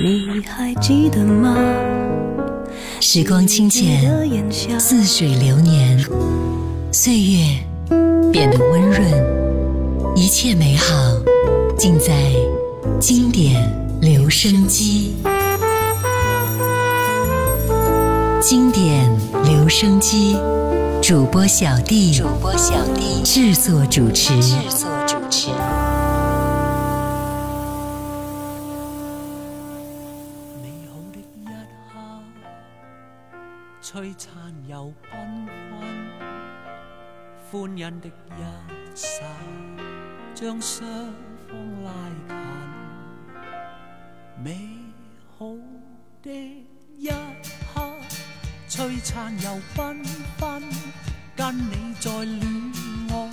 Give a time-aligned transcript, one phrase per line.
[0.00, 1.54] 你还记得吗？
[2.98, 4.00] 时光清浅，
[4.80, 6.02] 似水流年，
[6.90, 7.58] 岁月
[8.32, 10.94] 变得温润，一切美好
[11.76, 12.32] 尽在
[12.98, 13.70] 经典
[14.00, 15.14] 留声机。
[18.40, 19.08] 经典
[19.44, 20.38] 留声机
[21.02, 24.88] 主播小弟，主播小弟制作主持，制作
[34.82, 35.72] 璨又缤纷，
[37.50, 38.10] 欢欣的一
[38.96, 39.22] 刹，
[40.34, 40.88] 将双
[41.48, 41.50] 方
[41.84, 41.92] 拉
[42.26, 42.34] 近。
[44.42, 44.44] 美
[45.38, 45.46] 好
[46.22, 46.30] 的
[46.98, 47.08] 一
[47.72, 47.80] 刻，
[48.68, 50.02] 璀璨又缤
[50.36, 50.62] 纷，
[51.36, 52.40] 跟你在恋
[53.10, 53.30] 爱，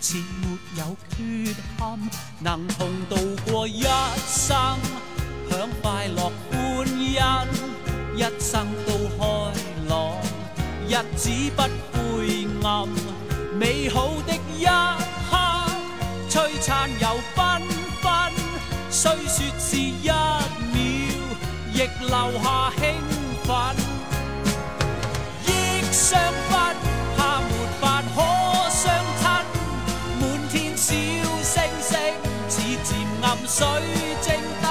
[0.00, 1.98] 似没有缺陷，
[2.40, 3.82] 能同度过一
[4.26, 4.76] 生，
[5.48, 7.22] 享快乐欢欣。
[8.14, 8.66] 一生，
[10.92, 12.86] 日子不灰暗，
[13.58, 15.38] 美好的一刻，
[16.28, 17.62] 璀璨又缤
[18.02, 18.30] 纷。
[18.90, 20.12] 虽说是一秒，
[21.72, 22.82] 亦留下兴
[23.42, 23.74] 奋。
[25.46, 26.20] 忆相
[26.50, 26.76] 分，
[27.16, 28.20] 怕没法可
[28.68, 29.24] 相亲，
[30.20, 30.92] 满天小
[31.42, 31.98] 星星，
[32.50, 32.90] 似渐
[33.22, 33.66] 暗水
[34.20, 34.61] 晶。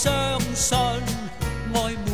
[0.00, 0.78] 相信
[1.74, 2.07] 爱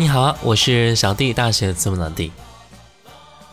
[0.00, 2.32] 你好，我是小弟，大写字母的弟。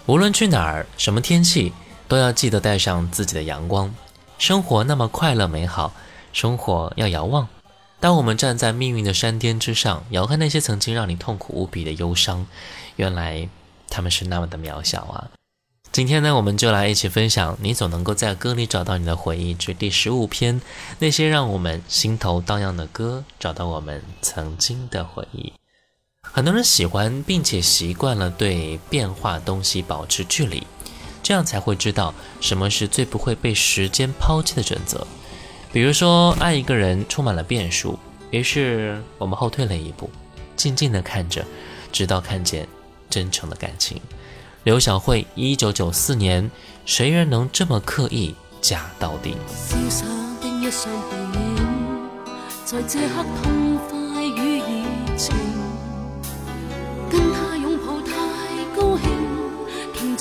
[0.07, 1.71] 无论去哪儿，什么天气，
[2.07, 3.93] 都要记得带上自己的阳光。
[4.39, 5.93] 生活那么快乐美好，
[6.33, 7.47] 生活要遥望。
[7.99, 12.47] 当我们站在命运的山巅之上，遥看那些曾经让你痛苦无比的忧伤，
[12.95, 13.47] 原来
[13.87, 15.29] 他们是那么的渺小啊！
[15.91, 20.59] 今天呢，我们就来一起分享《你总能够在歌里找到你的回忆》之第十五篇：
[20.97, 25.53] 那些让我们心头荡漾的歌，找到我们曾经的回忆。
[26.23, 30.65] 很多人喜欢并且习惯了对变化东西保持距离，
[31.21, 35.05] 这样才会知道什么是最不会被时间抛弃的准则。
[35.73, 37.99] 比如说，爱一个人充满了变数，
[38.29, 40.09] 于是我们后退了一步，
[40.55, 41.45] 静静地看着，
[41.91, 42.67] 直到看见
[43.09, 43.99] 真诚的感情。
[44.63, 46.49] 刘晓慧，一九九四年，
[46.85, 49.35] 谁人能这么刻意假到底？
[52.65, 53.25] 在这刻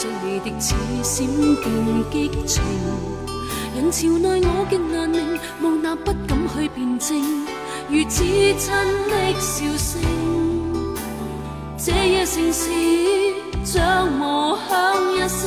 [0.08, 1.26] 的似闪
[1.62, 2.62] 电激情，
[3.74, 7.20] 人潮内我极难明，无奈不敢去辩证，
[7.88, 8.24] 如至
[8.56, 8.72] 亲
[9.10, 10.00] 的笑声。
[11.76, 12.70] 这夜城市
[13.64, 14.70] 像无响
[15.14, 15.40] 一声，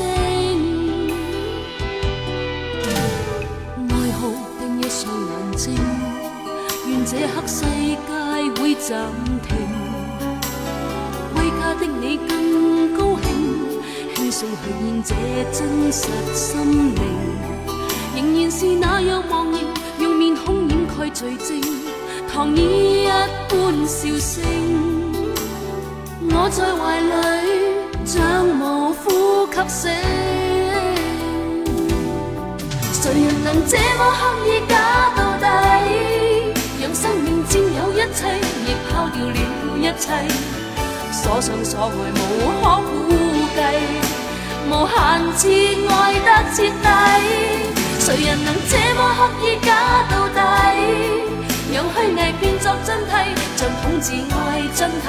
[3.90, 4.22] 爱哭
[4.60, 5.76] 定一双眼睛，
[6.88, 9.10] 愿这刻世界会暂
[9.48, 9.50] 停，
[11.34, 12.43] 归家的你。
[14.44, 15.16] 送去现这
[15.58, 16.04] 真实
[16.34, 17.02] 心灵，
[18.14, 19.58] 仍然是那样茫然，
[20.00, 21.62] 用面孔掩盖罪证，
[22.30, 24.44] 糖衣一般笑声，
[26.30, 27.06] 我在怀里
[28.06, 29.90] 像无呼吸声。
[32.92, 34.74] 谁人能这么刻意假
[35.16, 35.46] 到底，
[36.82, 38.28] 让生命占有一切，
[38.68, 39.40] 亦抛掉了
[39.80, 40.12] 一切，
[41.14, 42.92] 所想所爱无可估
[43.56, 43.58] 计，
[44.70, 44.94] 无限
[45.36, 45.42] 次
[45.90, 46.88] 爱得彻底。
[48.00, 49.68] 谁人能这么刻意假
[50.10, 50.38] 到底，
[51.74, 53.12] 让虚伪变作真谛，
[53.56, 54.38] 像统治爱
[54.76, 55.06] 真谛。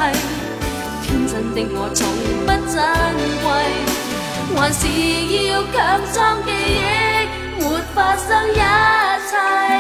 [1.02, 1.98] 天真的我从
[2.46, 2.74] 不珍
[3.42, 3.46] 贵，
[4.56, 4.80] 还是
[5.48, 5.74] 要强
[6.12, 6.80] 装记忆，
[7.60, 7.62] 没
[7.94, 8.54] 发生一
[9.28, 9.74] 切。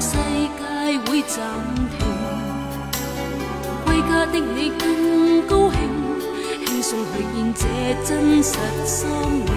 [0.00, 1.42] 世界会暂
[1.90, 1.98] 停，
[3.84, 5.78] 归家的你更高兴，
[6.66, 7.64] 轻松去见这
[8.04, 8.52] 真实
[8.84, 9.08] 心
[9.46, 9.50] 灵。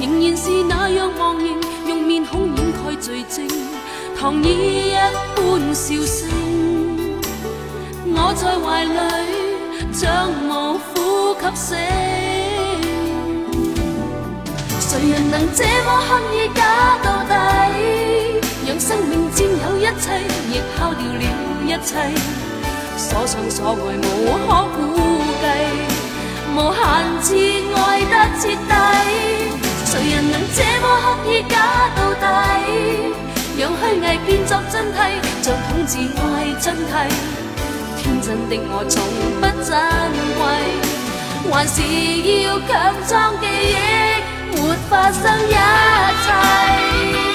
[0.00, 1.46] 仍然是那样茫然，
[1.88, 3.48] 用面孔掩盖罪证，
[4.18, 4.94] 糖衣一
[5.36, 6.28] 般笑声。
[8.14, 8.90] 我在怀里
[9.92, 11.78] 像无呼吸声，
[14.78, 16.60] 谁人能这么刻意假
[17.02, 17.32] 到底？
[18.72, 20.16] 让生命占有一切，
[20.50, 21.24] 亦抛掉了
[21.66, 21.92] 一切，
[22.96, 24.80] 所想所爱无可估
[25.42, 25.44] 计，
[26.56, 26.80] 无限
[27.20, 27.36] 次
[27.76, 28.72] 爱得彻底。
[29.84, 31.54] 谁人能这么刻意假
[31.94, 32.24] 到底？
[33.58, 34.96] 让虚伪变作真谛，
[35.42, 36.24] 像统治爱
[36.58, 36.90] 真谛。
[37.98, 38.96] 天真的我从
[39.38, 39.70] 不珍
[40.38, 40.40] 贵，
[41.52, 41.76] 还是
[42.40, 42.70] 要强
[43.06, 43.76] 装记忆，
[44.56, 44.58] 没
[44.88, 45.50] 发生一
[46.24, 47.31] 切。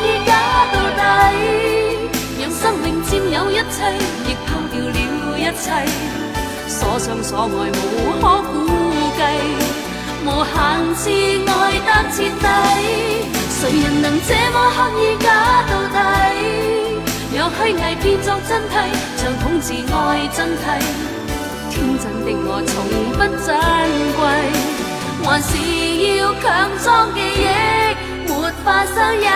[0.00, 0.30] 意假
[0.72, 1.00] 到底，
[2.40, 3.76] 让生命占有一切，
[4.26, 4.98] 亦抛掉了
[5.38, 5.64] 一切，
[6.68, 7.80] 所想所爱无
[8.20, 8.52] 可估
[9.16, 9.20] 计，
[10.24, 10.54] 无限
[10.94, 11.00] 次
[11.50, 11.50] 爱
[11.86, 12.46] 得彻底。
[13.60, 15.26] 谁人能这么刻意假
[15.70, 15.96] 到底，
[17.36, 18.74] 让虚伪变作真谛，
[19.16, 19.96] 像统治爱
[20.34, 20.64] 真谛。
[21.70, 22.74] 天真的我从
[23.12, 23.48] 不珍
[24.18, 24.20] 贵，
[25.24, 25.50] 还是
[26.18, 26.44] 要强
[26.82, 26.84] 装
[27.14, 27.46] 记忆。
[28.64, 29.28] 发生一切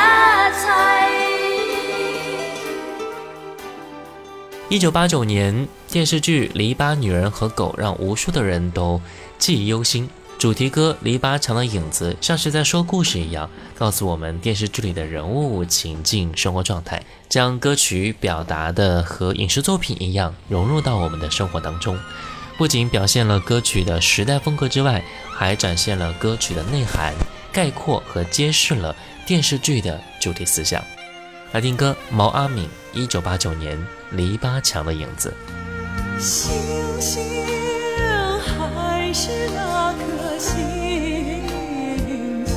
[4.68, 9.00] 一九八九年，电视剧《篱笆女人和狗》让无数的人都
[9.36, 10.08] 记忆犹新。
[10.38, 21.98] 主题歌《篱笆墙的影子》像是在说故事一样，告诉我们电视剧里的人物、情境、生活状态，将歌曲表达的和影视作品一样融入到我们的生活当中。
[22.56, 25.02] 不仅表现了歌曲的时代风格之外，
[25.32, 27.12] 还展现了歌曲的内涵。
[27.52, 28.94] 概括和揭示了
[29.26, 30.80] 电视剧的主题思想。
[31.50, 33.76] 来听歌，毛阿敏，一九八九年
[34.16, 35.34] 《篱笆墙的影子》。
[36.22, 36.52] 星
[37.00, 37.44] 星
[38.40, 40.54] 还是那颗星
[42.46, 42.54] 星，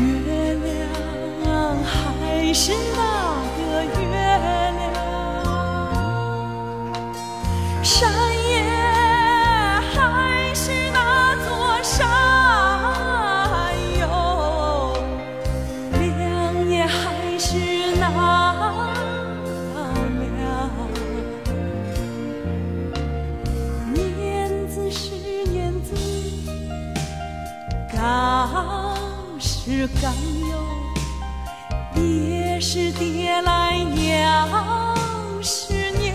[0.00, 3.01] 月亮还是那
[29.82, 30.14] 是刚
[30.48, 30.54] 有，
[31.92, 34.48] 爹是爹来娘
[35.42, 36.14] 是娘，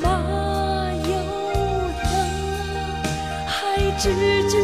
[0.00, 0.08] 马
[0.92, 1.10] 有
[2.04, 2.06] 灯
[3.48, 3.50] 还
[3.98, 4.14] 吱
[4.48, 4.54] 吱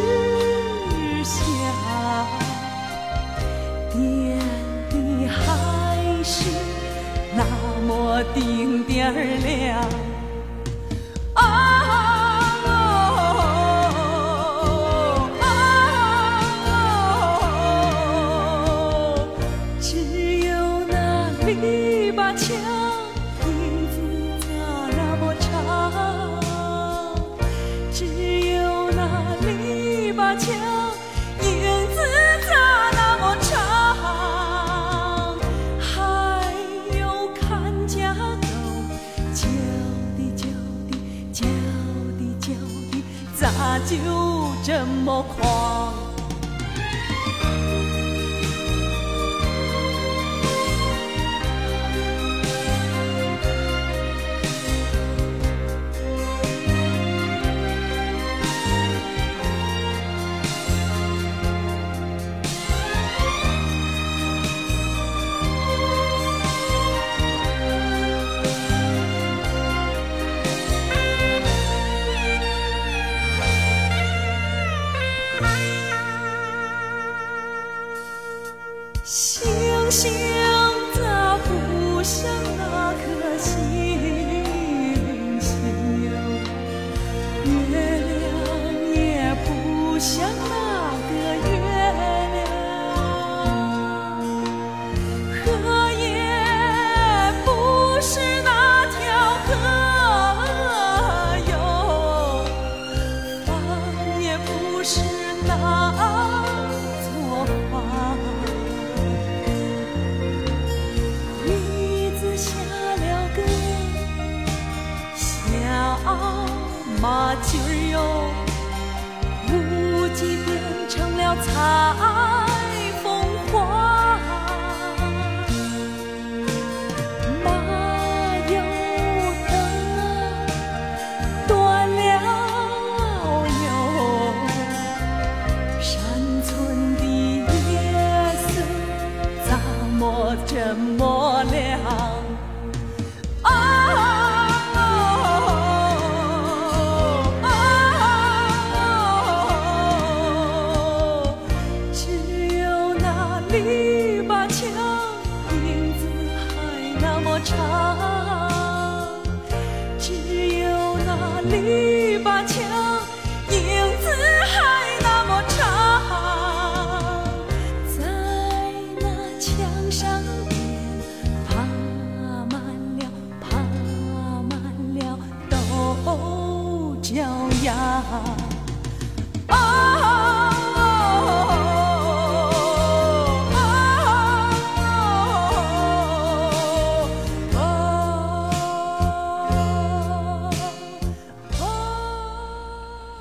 [1.24, 1.42] 响，
[3.90, 4.38] 点
[4.90, 4.94] 的
[5.26, 6.44] 还是
[7.34, 7.42] 那
[7.84, 9.12] 么丁点儿
[9.44, 10.15] 亮。
[44.66, 45.55] 这么狂。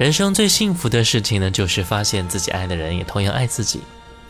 [0.05, 3.81] 人生最幸福的事情呢，就是发现自己爱的人也同样爱自己，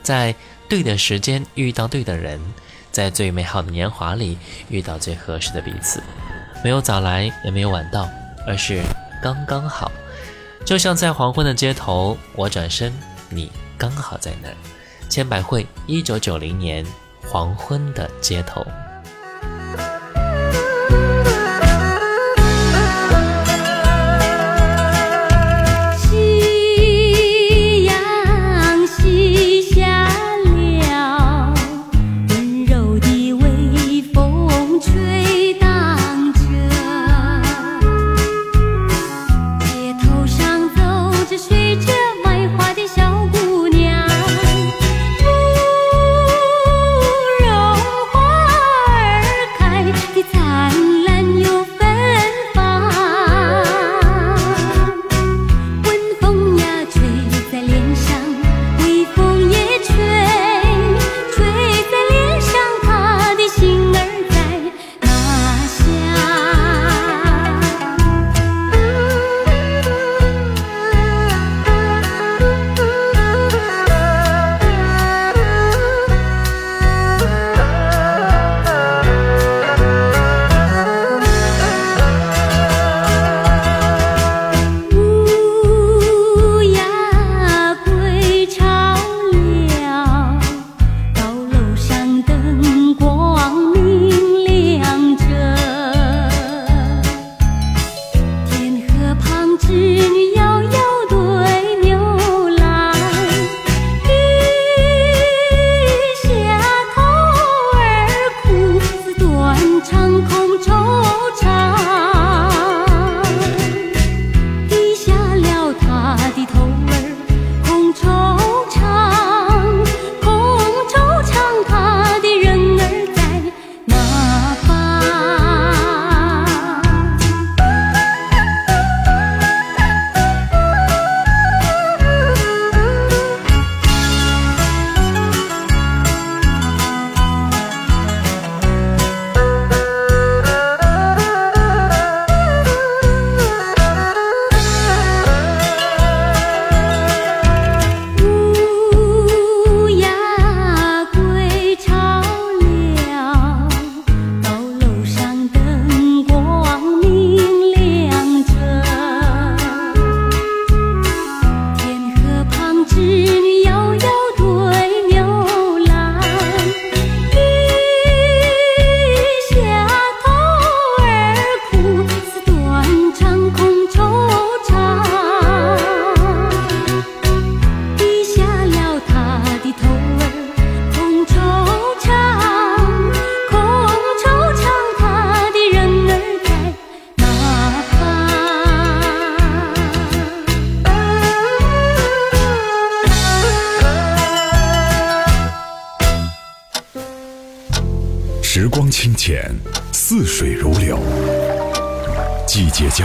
[0.01, 0.33] 在
[0.69, 2.39] 对的时间遇到对的人，
[2.93, 4.37] 在最美好的年华里
[4.69, 6.01] 遇到最合适的彼此，
[6.63, 8.09] 没有早来也没有晚到，
[8.47, 8.81] 而是
[9.21, 9.91] 刚刚好。
[10.63, 12.93] 就像在黄昏的街头，我转身，
[13.27, 14.55] 你刚好在那儿。
[15.09, 16.85] 千百惠，一九九零年，
[17.27, 18.65] 黄昏的街头。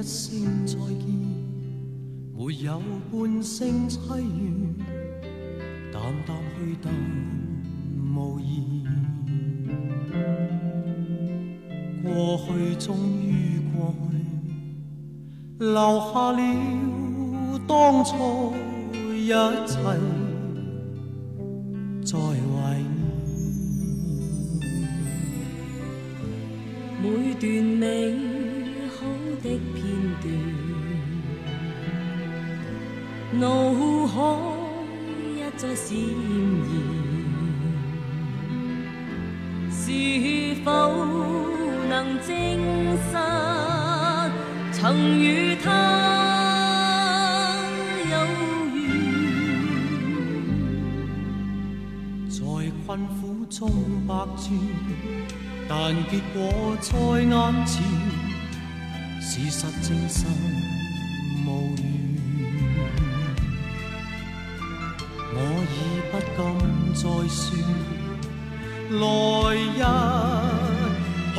[0.00, 1.04] 一声再见，
[2.34, 2.80] 没有
[3.12, 4.74] 半声凄怨，
[5.92, 6.90] 淡淡去，淡
[8.16, 8.48] 无言。
[12.02, 14.16] 过去终于过去，
[15.58, 18.54] 留下了当初
[19.14, 19.76] 一切，
[22.06, 22.24] 在怀
[22.78, 22.88] 念。
[27.02, 27.04] 每
[27.34, 27.44] 段
[27.78, 27.84] 美
[29.50, 29.82] 的片
[30.22, 30.24] 段，
[33.40, 33.42] 脑
[34.06, 34.14] 海
[35.34, 36.72] 一再闪现，
[39.72, 39.82] 是
[40.64, 40.68] 否
[41.88, 42.28] 能证
[43.10, 43.12] 实
[44.70, 45.66] 曾与他
[48.08, 48.14] 有
[48.76, 48.78] 缘？
[52.30, 52.38] 在
[52.86, 53.18] 困苦
[53.50, 53.58] 中
[54.06, 54.48] 百转，
[55.68, 55.72] 但
[56.08, 56.38] 结果
[56.80, 56.88] 在
[57.20, 57.32] 眼
[57.66, 57.82] 前，
[59.30, 60.26] 事实证实
[61.46, 61.82] 无缘。
[65.32, 65.38] 我
[65.70, 65.72] 已
[66.10, 66.38] 不敢
[66.92, 67.40] 再说，
[68.90, 69.00] 来
[69.78, 69.80] 日
[71.36, 71.38] 可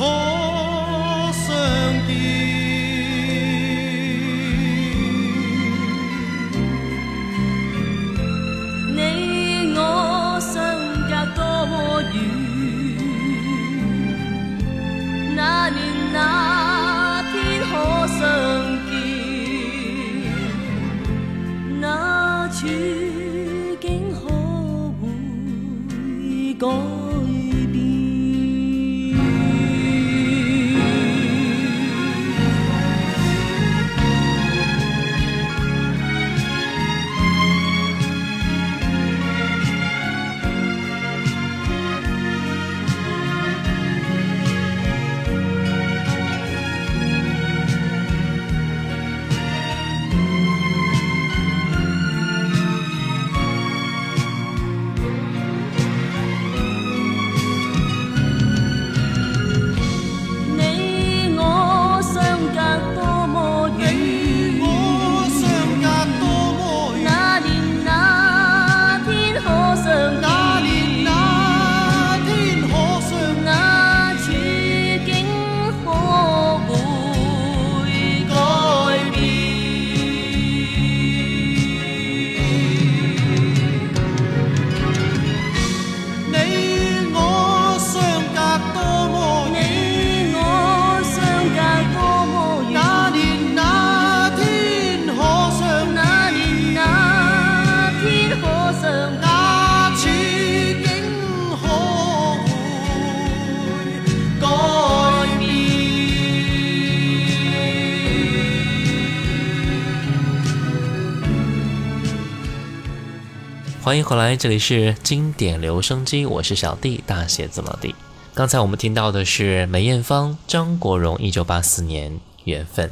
[113.84, 117.92] 欢迎回来，这里是经典留声机，我是小弟，大写字母 D。
[118.32, 122.12] 刚才我们听到的是梅艳芳、张国荣一九八四年
[122.44, 122.88] 《缘分》。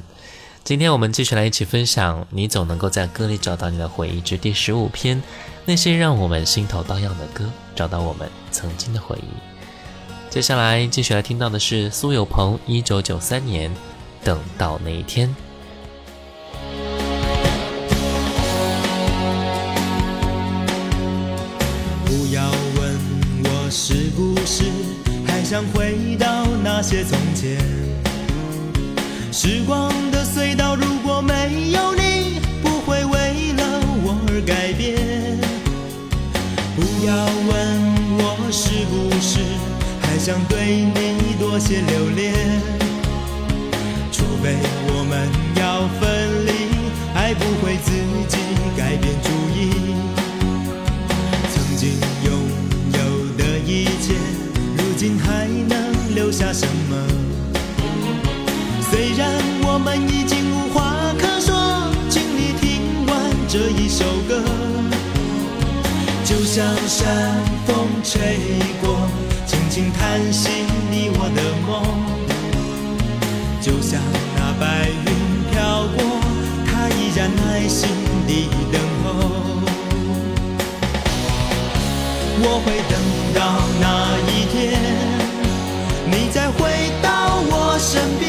[0.65, 5.23] 今天我们继续来一起分享《你总能够在歌里找到你的回忆》之第十五篇，
[5.65, 10.29] 那些让我们心头荡漾的歌，找到我们曾经的回忆。
[10.29, 13.71] 接下来继续来听到的是苏有朋一九九三年
[14.25, 15.29] 《等到那一天》。
[23.71, 24.65] 是不是
[25.27, 27.57] 还想回到那些从前。
[29.33, 33.63] 时光的隧道如果没有你，不会为了
[34.03, 34.99] 我而改变。
[36.75, 37.51] 不要问
[38.19, 39.39] 我是不是
[40.03, 42.35] 还想对你多些留恋。
[44.11, 44.57] 除非
[44.89, 46.51] 我们要分离，
[47.15, 47.93] 爱不会自
[48.27, 48.37] 己
[48.77, 49.95] 改变主意。
[55.01, 56.95] 今还能留下什么？
[58.91, 63.17] 虽然我们已经无话可说，请你听完
[63.49, 64.45] 这一首歌，
[66.23, 67.35] 就像山
[67.67, 68.37] 风吹
[68.83, 69.09] 过，
[69.47, 70.51] 轻轻叹息
[70.91, 71.83] 你我的梦。
[73.63, 73.99] 就像
[74.37, 76.21] 那白云飘过，
[76.67, 77.89] 它依然耐心
[78.27, 79.60] 地等候。
[82.43, 82.97] 我会等
[83.35, 83.39] 到
[83.81, 83.85] 那
[84.27, 84.81] 一天，
[86.07, 88.25] 你再回到我身边。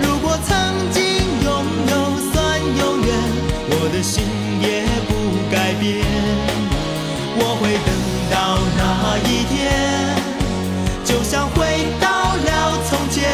[0.00, 0.50] 如果曾
[0.92, 1.02] 经
[1.42, 1.50] 拥
[1.90, 1.92] 有
[2.30, 3.10] 算永远，
[3.68, 4.22] 我的心
[4.62, 5.10] 也不
[5.50, 6.06] 改变。
[7.34, 7.90] 我会等
[8.30, 8.34] 到
[8.78, 9.52] 那一天，
[11.04, 13.26] 就像回到了从前。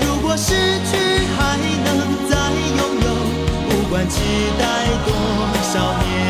[0.00, 0.54] 如果失
[0.90, 0.92] 去
[1.38, 1.88] 还能
[2.28, 2.34] 再
[2.78, 3.08] 拥有，
[3.68, 4.16] 不管期
[4.58, 4.64] 待
[5.06, 5.08] 多
[5.62, 6.25] 少年。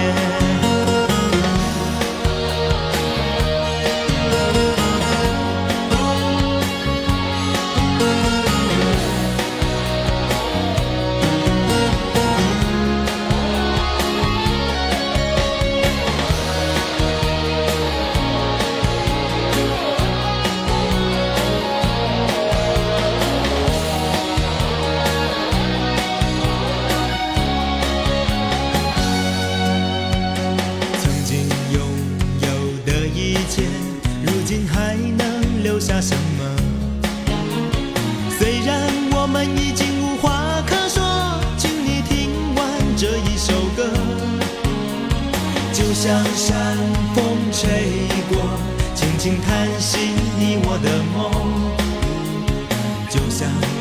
[53.16, 53.75] 就像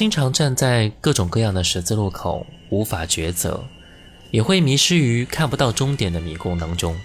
[0.00, 3.62] 经常站在各种各样的十字路口，无法抉择，
[4.30, 6.98] 也会迷失于看不到终点的迷宫当中。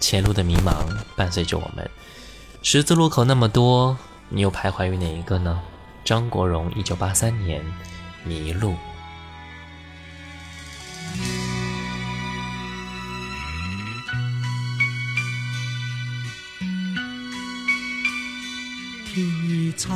[0.00, 0.72] 前路的迷茫
[1.14, 1.90] 伴随着我们。
[2.62, 3.98] 十字路口那么多，
[4.30, 5.60] 你又徘徊于哪一个呢？
[6.02, 7.60] 张国荣，一九八三年，
[8.24, 8.70] 《迷路》。
[19.12, 19.94] 天意差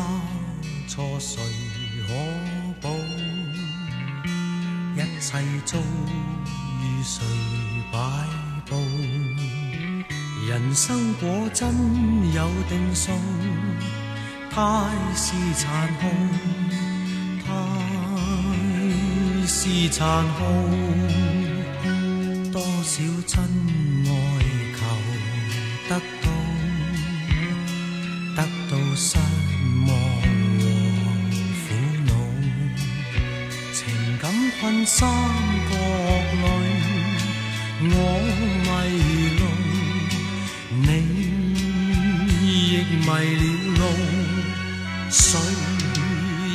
[0.87, 1.43] 错谁
[2.07, 2.11] 可
[2.81, 2.87] 保？
[4.97, 5.29] 一切
[5.65, 7.25] 遭遇谁
[7.93, 7.99] 摆
[8.67, 8.71] 布？
[10.49, 11.67] 人生果真
[12.35, 13.11] 有定数，
[14.51, 14.61] 太
[15.15, 16.03] 是残酷，
[17.45, 17.47] 太
[19.47, 20.41] 是残酷。
[22.53, 23.35] 多少真
[24.07, 24.11] 爱
[24.77, 24.81] 求
[25.89, 25.91] 得
[26.23, 26.25] 到？
[28.37, 28.39] 得
[28.71, 29.19] 到失
[34.65, 35.07] 困山
[35.69, 35.77] 角
[36.41, 36.43] 里，
[37.83, 37.93] 我
[38.65, 38.67] 迷
[39.39, 39.43] 路，
[40.81, 40.87] 你
[42.49, 42.49] 亦
[42.97, 43.07] 迷
[43.43, 43.45] 了
[43.79, 43.83] 路，
[45.11, 45.23] 谁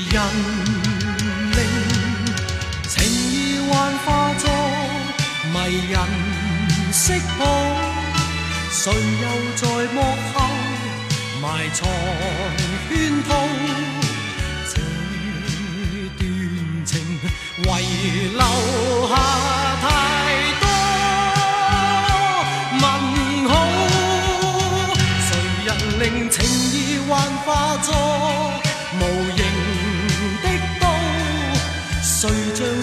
[0.09, 0.17] 人
[1.53, 1.57] 令
[2.87, 3.33] 情意
[3.69, 4.07] 幻化
[4.39, 4.43] 作
[5.53, 5.55] 迷
[5.91, 5.93] 人
[6.91, 7.39] 色谱？
[8.71, 8.81] 谁
[9.21, 10.01] 又在幕
[10.33, 10.35] 后？
[11.43, 11.87] 埋藏
[12.89, 12.91] 圈
[13.29, 13.29] 套，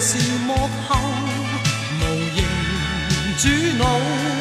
[0.09, 0.53] 是幕
[0.87, 0.95] 后
[1.99, 2.45] 无形
[3.37, 4.36] 主脑？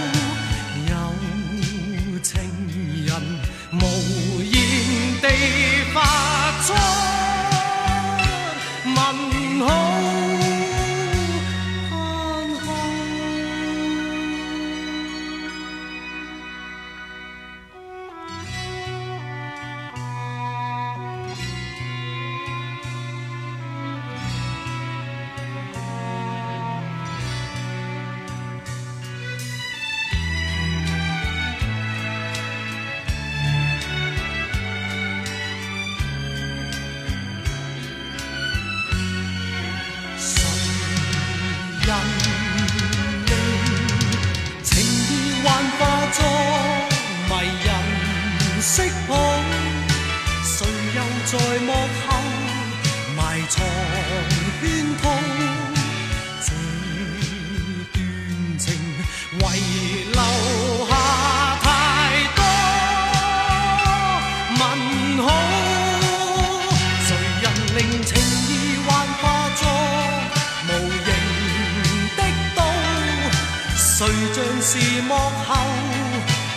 [75.08, 75.54] 幕后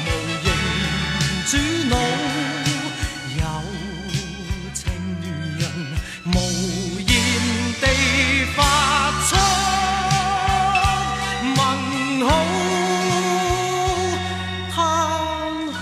[0.06, 0.08] 无
[0.42, 0.48] 形
[1.46, 1.58] 主
[1.88, 1.94] 脑？
[3.38, 3.42] 有
[4.74, 4.80] 情
[5.60, 5.62] 人
[6.26, 6.36] 无
[7.00, 7.12] 言
[7.80, 7.84] 地
[8.56, 8.58] 发
[9.30, 9.32] 出
[11.46, 11.58] 问
[12.28, 12.28] 号
[14.72, 14.76] 叹
[15.72, 15.78] 号。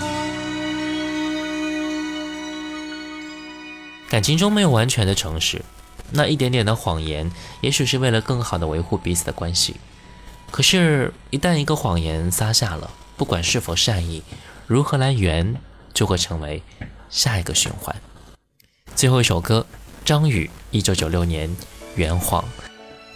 [4.10, 5.64] 感情中没有完全的诚实，
[6.10, 7.30] 那一点点的谎言，
[7.62, 9.76] 也许是为了更好的维护彼此的关系。
[10.50, 14.22] 可是，一旦一个谎言撒下了，不管是否善意，
[14.66, 15.54] 如何来圆，
[15.94, 16.62] 就会成为
[17.10, 17.94] 下一个循环。
[18.96, 19.66] 最后一首歌，
[20.04, 21.48] 张宇，一九九六年
[21.94, 22.42] 《圆谎》。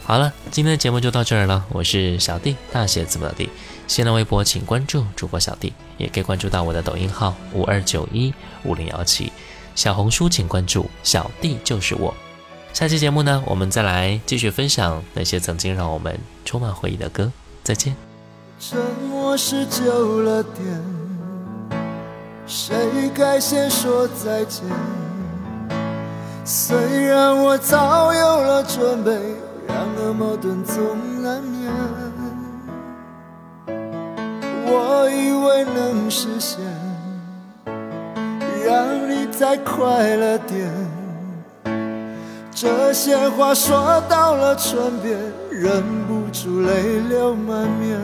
[0.04, 1.64] 好了，今天的节目就到这儿了。
[1.70, 3.48] 我是小弟，大写字母的弟。
[3.88, 8.32] 新浪微博请关注主播小弟，也可以关注到我的抖音号五二九一
[8.64, 9.32] 五零幺七。
[9.74, 12.14] 小红书请关注小弟就是我。
[12.72, 17.30] 下期节目呢，我们再来继续分享那些曾经让我们充满回忆的歌。
[17.62, 17.94] 再见。
[18.58, 20.64] 沉默是久了点，
[22.46, 22.74] 谁
[23.14, 24.64] 该先说再见？
[26.44, 29.12] 虽然我早有了准备，
[29.68, 31.70] 然而矛盾总难免。
[34.66, 36.58] 我以为能实现，
[38.66, 40.68] 让你再快乐点。
[42.62, 45.18] 这些话说到了唇边，
[45.50, 47.98] 忍不住泪流满面，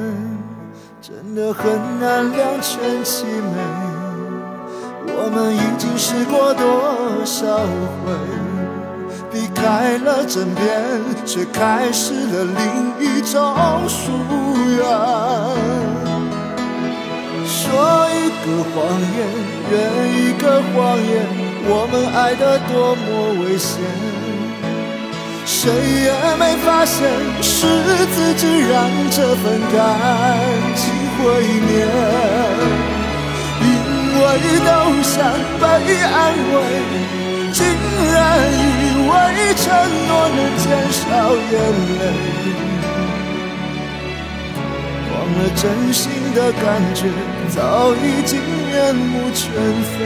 [1.00, 1.64] 真的很
[2.00, 3.54] 难两全其美。
[5.14, 7.60] 我们已经试过多少
[8.02, 8.10] 回，
[9.30, 10.66] 避开了枕边，
[11.24, 12.58] 却开始了另
[12.98, 13.54] 一种
[13.86, 14.10] 疏
[14.74, 14.82] 远。
[17.46, 18.44] 说一个
[18.74, 18.74] 谎
[19.14, 19.16] 言，
[19.70, 19.72] 圆
[20.18, 21.08] 一个谎言，
[21.62, 23.06] 我们爱得多么
[23.44, 23.78] 危险。
[25.68, 26.96] 谁也没发现，
[27.42, 27.66] 是
[28.14, 29.76] 自己让这份感
[30.74, 30.80] 情
[31.12, 31.20] 毁
[31.68, 31.70] 灭。
[33.60, 33.66] 因
[34.18, 34.24] 为
[34.64, 34.70] 都
[35.02, 35.12] 想
[35.60, 35.64] 被
[36.00, 36.16] 安
[36.54, 36.56] 慰，
[37.52, 37.60] 竟
[38.14, 38.16] 然
[38.48, 38.64] 以
[39.10, 39.12] 为
[39.56, 39.66] 承
[40.08, 41.02] 诺能减少
[41.36, 41.52] 眼
[41.98, 42.02] 泪。
[45.12, 47.00] 忘了真心的感觉，
[47.50, 49.44] 早已经面目全
[49.92, 49.98] 非。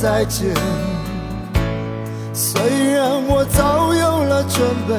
[0.00, 0.54] 再见？
[2.32, 2.58] 虽
[2.94, 4.94] 然我早有了准备，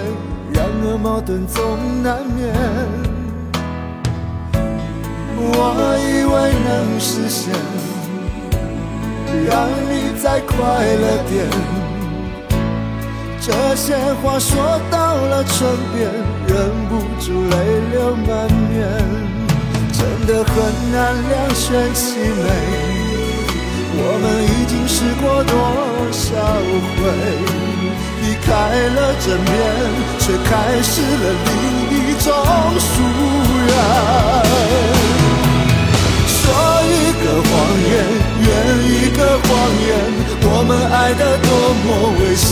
[0.54, 1.60] 然而矛盾总
[2.04, 2.54] 难免。
[5.36, 7.52] 我以为能实现，
[9.50, 11.50] 让你再快乐点。
[13.42, 16.12] 这些话说到了唇边，
[16.46, 17.56] 忍不住泪
[17.92, 18.30] 流满
[18.70, 18.86] 面。
[19.92, 20.54] 真的很
[20.92, 23.11] 难两全其美。
[24.04, 25.54] 我们已经试过多
[26.12, 26.34] 少
[26.98, 27.00] 回，
[28.20, 28.50] 避开
[28.96, 29.54] 了枕边，
[30.18, 31.50] 却开始了另
[31.94, 32.26] 一种
[32.80, 32.90] 疏
[33.70, 33.72] 远。
[36.26, 36.40] 说
[36.82, 37.50] 一个谎
[37.86, 37.94] 言，
[38.42, 38.46] 圆
[38.90, 39.50] 一个谎
[39.86, 39.90] 言，
[40.44, 41.48] 我们爱得多
[41.86, 41.88] 么
[42.20, 42.50] 危险。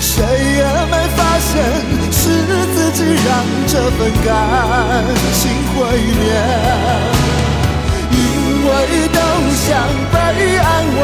[0.00, 1.52] 谁也没发现，
[2.10, 2.18] 是
[2.72, 3.28] 自己让
[3.66, 4.26] 这份感
[5.34, 5.40] 情
[5.74, 5.76] 毁
[6.18, 7.35] 灭。
[8.76, 9.18] 谁都
[9.64, 9.66] 想
[10.12, 10.16] 被
[10.58, 10.98] 安慰，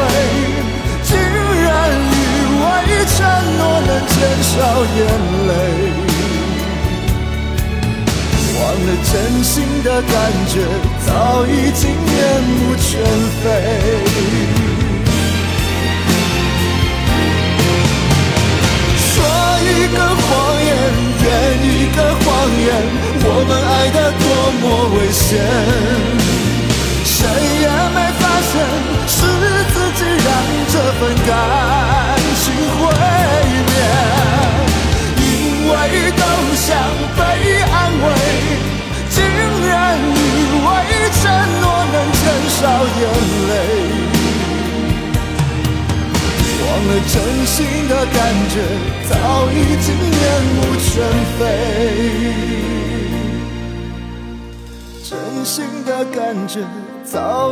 [1.03, 1.67] 竟然
[2.11, 2.15] 以
[2.61, 2.63] 为
[3.07, 3.17] 承
[3.57, 4.53] 诺能减少
[4.95, 4.99] 眼
[5.47, 5.51] 泪。
[8.55, 9.11] 忘了真
[9.43, 9.51] 心
[9.83, 10.13] 的感
[10.47, 10.53] 觉，
[11.05, 11.09] 早
[11.47, 12.85] 已经面目全
[13.41, 13.43] 非。
[18.95, 19.11] 说
[19.63, 20.23] 一个谎
[20.63, 20.69] 言，
[21.23, 21.25] 圆
[21.63, 22.23] 一个谎
[22.61, 22.69] 言，
[23.25, 24.23] 我们爱得多
[24.61, 24.63] 么
[24.95, 25.21] 危险。
[27.05, 27.21] 谁
[31.05, 31.29] 我感
[32.39, 32.43] 情
[32.79, 32.81] 毁
[33.67, 33.75] 灭，
[35.19, 35.21] 因
[35.67, 35.71] 为
[36.15, 36.23] 都
[36.55, 36.65] 想
[37.17, 37.19] 被
[37.61, 38.05] 安慰，
[39.09, 39.17] 竟
[39.67, 40.15] 然以
[40.63, 40.65] 为
[41.19, 41.21] 承
[41.59, 43.03] 诺能减少眼
[43.49, 43.51] 泪，
[46.61, 47.13] 忘了真
[47.47, 47.51] 心
[47.89, 48.15] 的感
[48.47, 48.55] 觉
[49.09, 49.11] 早
[49.51, 50.23] 已经面
[50.55, 50.87] 目全
[51.37, 51.41] 非，
[55.03, 55.11] 真
[55.43, 55.53] 心
[55.85, 56.63] 的感觉
[57.03, 57.11] 早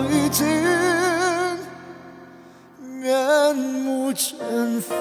[0.10, 1.11] 已经。
[3.54, 4.96] 满目尘飞